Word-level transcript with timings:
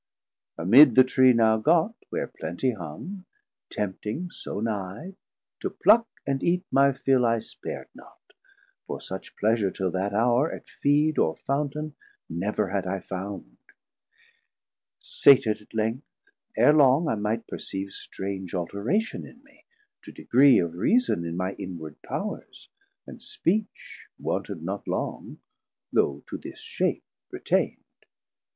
Amid 0.57 0.95
the 0.95 1.03
Tree 1.03 1.31
now 1.31 1.57
got, 1.57 1.93
where 2.09 2.27
plentie 2.27 2.75
hung 2.75 3.25
Tempting 3.69 4.31
so 4.31 4.59
nigh, 4.59 5.13
to 5.59 5.69
pluck 5.69 6.07
and 6.25 6.41
eat 6.41 6.63
my 6.71 6.91
fill 6.91 7.23
I 7.23 7.37
spar'd 7.37 7.89
not, 7.93 8.19
for 8.87 8.99
such 8.99 9.35
pleasure 9.37 9.69
till 9.69 9.91
that 9.91 10.11
hour 10.11 10.51
At 10.51 10.67
Feed 10.67 11.19
or 11.19 11.35
Fountain 11.45 11.93
never 12.27 12.69
had 12.69 12.87
I 12.87 12.99
found. 12.99 13.57
Sated 15.01 15.61
at 15.61 15.71
length, 15.71 16.07
ere 16.57 16.73
long 16.73 17.07
I 17.07 17.13
might 17.13 17.45
perceave 17.47 17.91
Strange 17.91 18.55
alteration 18.55 19.23
in 19.23 19.43
me, 19.43 19.65
to 20.01 20.11
degree 20.11 20.57
Of 20.57 20.73
Reason 20.73 21.23
in 21.23 21.37
my 21.37 21.53
inward 21.59 22.01
Powers, 22.01 22.69
and 23.05 23.21
Speech 23.21 24.07
600 24.17 24.25
Wanted 24.25 24.63
not 24.63 24.87
long, 24.87 25.37
though 25.93 26.23
to 26.25 26.39
this 26.39 26.59
shape 26.59 27.03
retaind. 27.31 27.77